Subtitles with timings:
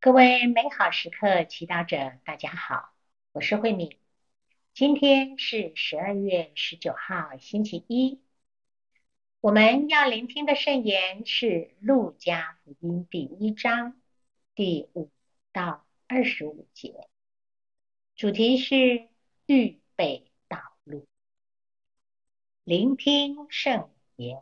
[0.00, 2.94] 各位美好时刻祈祷者，大家好，
[3.32, 3.98] 我是慧敏。
[4.72, 8.22] 今天是十二月十九号，星期一。
[9.40, 11.46] 我们要聆听的圣言是
[11.80, 14.00] 《路加福音》第一章
[14.54, 15.10] 第五
[15.52, 17.08] 到二十五节，
[18.14, 19.08] 主题是
[19.46, 21.08] 预备道路。
[22.62, 24.40] 聆听圣言，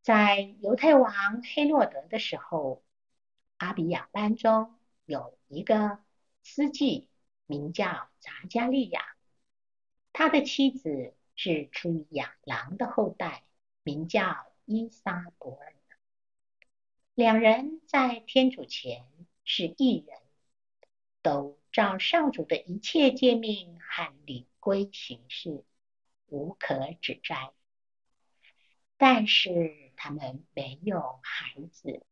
[0.00, 2.85] 在犹太王黑诺德的时候。
[3.58, 4.74] 阿比亚班中
[5.06, 5.98] 有一个
[6.42, 7.08] 司祭，
[7.46, 9.16] 名叫扎加利亚，
[10.12, 13.44] 他的妻子是出于亚郎的后代，
[13.82, 15.74] 名叫伊莎伯尔。
[17.14, 19.06] 两人在天主前
[19.42, 20.18] 是义人，
[21.22, 25.64] 都照上主的一切诫命和礼规行事，
[26.26, 27.52] 无可指摘。
[28.98, 32.04] 但是他们没有孩子。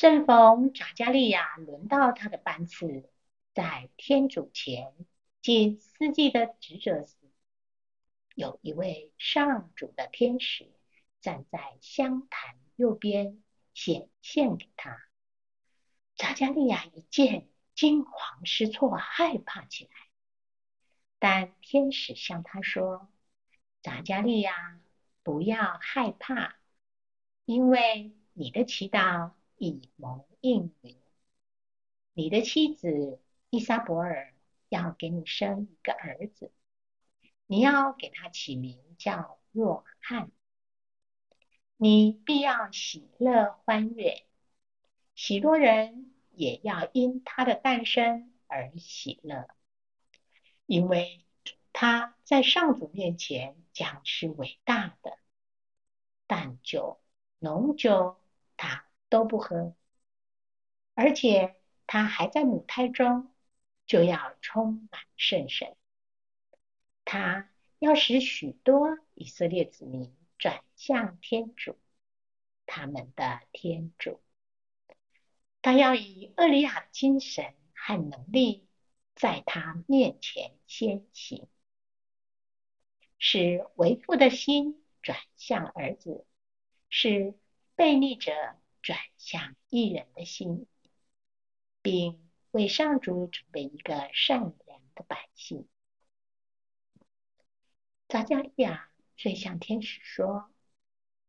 [0.00, 3.10] 正逢匝加利亚轮到他的班次，
[3.52, 4.94] 在天主前
[5.42, 7.16] 尽司祭的职责时，
[8.34, 10.72] 有一位上主的天使
[11.20, 13.42] 站在香坛右边
[13.74, 15.02] 显现给他。
[16.16, 19.90] 匝加利亚一见，惊慌失措，害怕起来。
[21.18, 23.12] 但天使向他说
[23.84, 24.80] ：“匝加利亚，
[25.22, 26.56] 不要害怕，
[27.44, 30.96] 因为你的祈祷。”以蒙应允，
[32.14, 34.32] 你的妻子伊莎伯尔
[34.70, 36.50] 要给你生一个儿子，
[37.44, 40.30] 你要给他起名叫若翰。
[41.76, 44.24] 你必要喜乐欢悦，
[45.14, 49.46] 许多人也要因他的诞生而喜乐，
[50.64, 51.26] 因为
[51.74, 55.18] 他在上主面前将是伟大的。
[56.26, 56.98] 但酒、
[57.40, 58.16] 浓酒，
[58.56, 58.86] 他。
[59.10, 59.74] 都不喝，
[60.94, 63.30] 而且他还在母胎中，
[63.84, 65.76] 就要充满圣神。
[67.04, 71.76] 他要使许多以色列子民转向天主，
[72.64, 74.22] 他们的天主。
[75.60, 78.66] 他要以厄里亚的精神和能力，
[79.14, 81.48] 在他面前先行，
[83.18, 86.24] 使为父的心转向儿子，
[86.88, 87.34] 使
[87.76, 88.32] 悖逆者。
[88.82, 90.66] 转向一人的心，
[91.82, 95.68] 并为上主准备一个善良的百姓。
[98.08, 100.50] 匝加利亚遂向天使说：“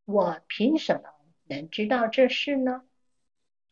[0.05, 1.13] 我凭什么
[1.43, 2.87] 能知道这事呢？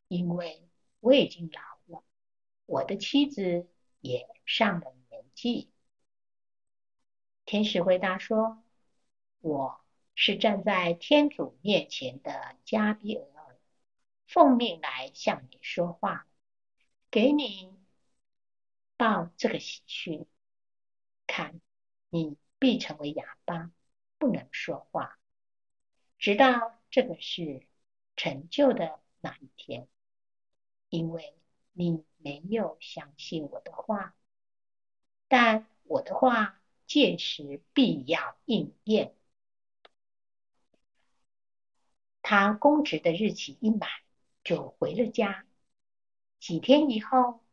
[0.08, 0.68] 因为
[1.00, 2.04] 我已经老了，
[2.66, 3.68] 我的妻子
[4.02, 5.72] 也上了年纪。”
[7.46, 8.62] 天使回答说
[9.42, 9.82] ：“我
[10.14, 13.26] 是站在天主面前的加俾额。”
[14.30, 16.28] 奉命来向你说话，
[17.10, 17.76] 给你
[18.96, 20.28] 报这个喜讯。
[21.26, 21.60] 看，
[22.10, 23.72] 你必成为哑巴，
[24.20, 25.18] 不能说话，
[26.20, 27.66] 直到这个事
[28.16, 29.88] 成就的那一天，
[30.90, 31.34] 因为
[31.74, 34.16] 你没有相信我的话。
[35.28, 39.16] 但我的话届时必要应验。
[42.22, 43.90] 他公职的日期一满。
[44.50, 45.46] 就回了家。
[46.40, 47.46] 几天以后，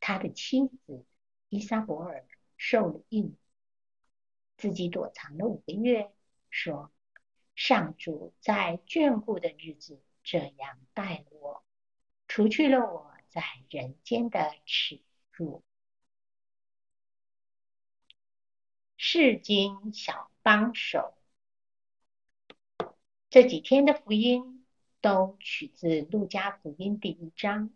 [0.00, 1.06] 他的妻子
[1.48, 2.26] 伊莎伯尔
[2.58, 3.34] 受了孕，
[4.58, 6.12] 自己躲藏了五个月，
[6.50, 6.92] 说
[7.56, 11.64] ：“上主在眷顾的日子这样待我，
[12.28, 15.64] 除去了我在人间的耻辱。”
[18.98, 21.14] 释经小帮手，
[23.30, 24.51] 这几天的福音。
[25.02, 27.74] 都取自路加福音第一章，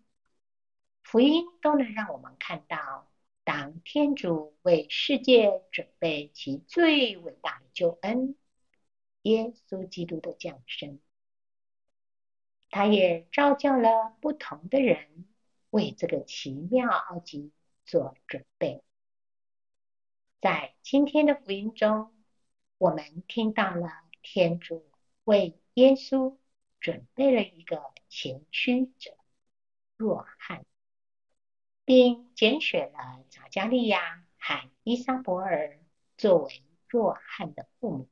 [1.03, 3.11] 福音都能让我们看到，
[3.43, 8.37] 当天主为世界准备其最伟大的救恩——
[9.23, 11.01] 耶稣基督的降生，
[12.71, 15.27] 他也召叫了不同的人
[15.71, 17.51] 为这个奇妙奥迹
[17.85, 18.85] 做准备。
[20.41, 22.15] 在今天的福音中，
[22.79, 23.91] 我们听到了
[24.23, 24.89] 天主
[25.25, 26.37] 为耶稣。
[26.87, 29.17] 准备了一个前驱者
[29.97, 30.65] 若翰，
[31.85, 35.81] 并拣选了匝加利亚和伊莎伯尔
[36.17, 38.09] 作为若翰的父母。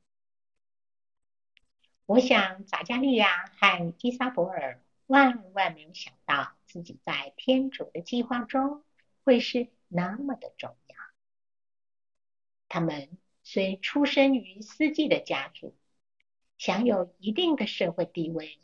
[2.05, 8.83] 我想匝加利亚和伊莎伯尔万万没有想到自己在天主的计划中
[9.23, 10.97] 会是那么的重要。
[12.67, 15.73] 他们虽出生于司机的家族，
[16.57, 18.59] 享有一定的社会地位。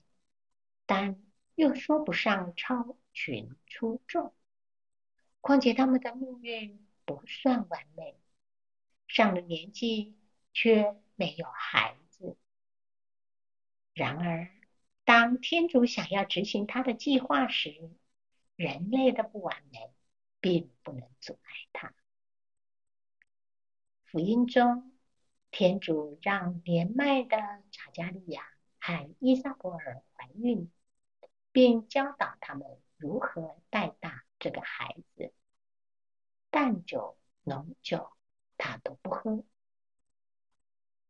[0.86, 1.22] 但
[1.56, 4.34] 又说不上超群出众。
[5.40, 8.20] 况且他们的命运不算完美，
[9.08, 10.16] 上了年纪
[10.54, 12.38] 却没有孩子。
[13.94, 14.50] 然而，
[15.04, 17.92] 当天主想要执行他的计划时，
[18.56, 19.92] 人类的不完美
[20.40, 21.94] 并不能阻碍他。
[24.06, 24.92] 福音中，
[25.50, 27.38] 天主让年迈的
[27.72, 28.46] 查加利亚
[28.82, 30.72] 和依撒伯尔怀孕，
[31.52, 32.68] 并教导他们
[32.98, 35.32] 如何带大这个孩子。
[36.50, 38.12] 淡酒、浓酒，
[38.58, 39.46] 他都不喝。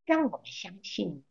[0.03, 1.23] 让我们相信，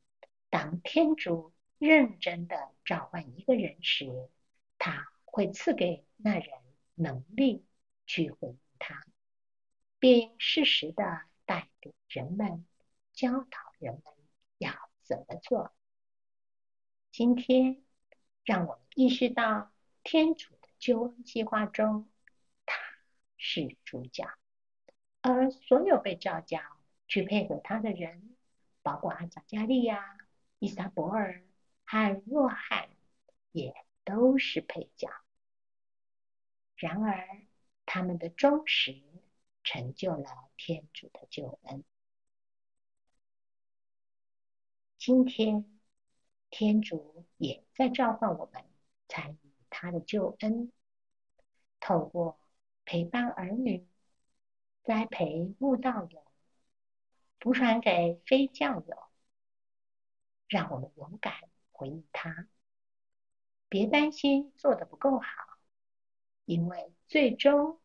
[0.48, 4.31] 当天主认真的召唤一个人时，
[4.78, 6.50] 他会赐给那人
[6.94, 7.66] 能力
[8.06, 9.04] 去回应他，
[9.98, 12.66] 并适时的带领人们，
[13.12, 14.14] 教导人们
[14.56, 14.72] 要
[15.02, 15.75] 怎么做。
[17.12, 17.82] 今天，
[18.44, 19.72] 让我们意识到
[20.04, 22.08] 天主的救恩计划中，
[22.64, 22.76] 他
[23.36, 24.24] 是主角，
[25.20, 26.60] 而所有被召叫
[27.08, 28.36] 去配合他的人，
[28.82, 30.18] 包括匝加利亚、
[30.60, 31.44] 伊撒伯尔
[31.84, 32.88] 和若翰，
[33.50, 33.74] 也
[34.04, 35.10] 都是配角。
[36.76, 37.42] 然而，
[37.86, 39.02] 他们的忠实
[39.64, 41.84] 成就了天主的救恩。
[44.96, 45.79] 今天，
[46.50, 48.64] 天主也在召唤我们
[49.08, 50.70] 参与他的救恩，
[51.79, 52.38] 透过
[52.85, 53.88] 陪伴儿女、
[54.82, 56.25] 栽培悟道友、
[57.38, 58.97] 福传给非教友，
[60.49, 61.35] 让我们勇敢
[61.73, 62.49] 回应他。
[63.69, 65.29] 别担心做的不够好。
[66.47, 67.81] 因为最终，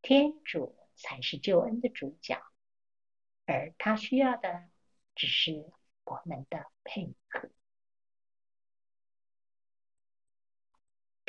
[0.00, 2.40] 天主才是救恩的主角，
[3.44, 4.68] 而他需要的
[5.16, 5.72] 只是
[6.04, 7.50] 我们的配合。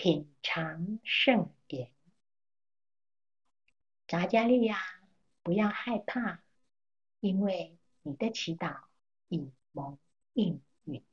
[0.05, 1.89] 品尝圣言，
[4.05, 4.77] 匝加利亚，
[5.41, 6.43] 不要害怕，
[7.19, 8.83] 因为你的祈祷
[9.29, 9.97] 已蒙
[10.33, 11.03] 应允。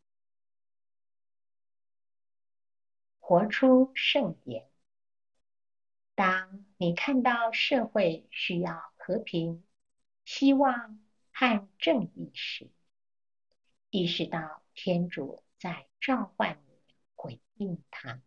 [3.18, 4.68] 活出圣言。
[6.14, 9.64] 当你看到社会需要和平、
[10.26, 11.00] 希望
[11.32, 12.70] 和正义时，
[13.88, 18.20] 意识到天主在召唤你回应他。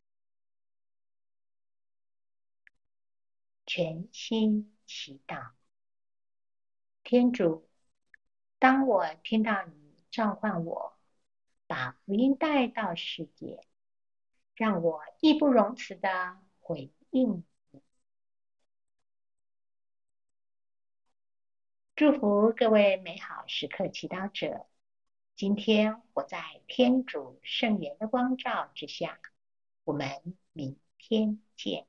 [3.75, 5.51] 全心祈祷，
[7.03, 7.67] 天主，
[8.57, 10.97] 当我听到你召唤我，
[11.67, 13.67] 把福音带到世界，
[14.55, 17.43] 让我义不容辞的回应。
[21.97, 24.67] 祝福各位美好时刻祈祷者，
[25.35, 29.19] 今天我在天主圣言的光照之下，
[29.83, 31.85] 我们明天见。